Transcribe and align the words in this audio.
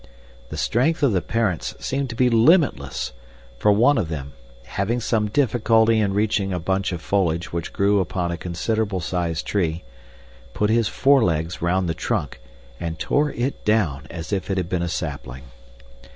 The 0.49 0.57
strength 0.57 1.03
of 1.03 1.11
the 1.11 1.21
parents 1.21 1.75
seemed 1.77 2.09
to 2.09 2.15
be 2.15 2.27
limitless, 2.27 3.13
for 3.59 3.71
one 3.71 3.99
of 3.99 4.09
them, 4.09 4.33
having 4.63 4.99
some 4.99 5.27
difficulty 5.27 5.99
in 5.99 6.15
reaching 6.15 6.51
a 6.51 6.57
bunch 6.59 6.91
of 6.91 7.03
foliage 7.03 7.53
which 7.53 7.71
grew 7.71 7.99
upon 7.99 8.31
a 8.31 8.35
considerable 8.35 8.99
sized 8.99 9.45
tree, 9.45 9.83
put 10.55 10.71
his 10.71 10.87
fore 10.87 11.23
legs 11.23 11.61
round 11.61 11.87
the 11.87 11.93
trunk 11.93 12.41
and 12.79 12.97
tore 12.97 13.29
it 13.33 13.63
down 13.63 14.07
as 14.09 14.33
if 14.33 14.49
it 14.49 14.57
had 14.57 14.69
been 14.69 14.81
a 14.81 14.89
sapling. 14.89 15.43